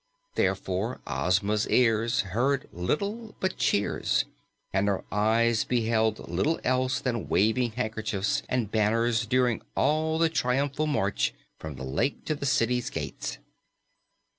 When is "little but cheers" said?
2.73-4.25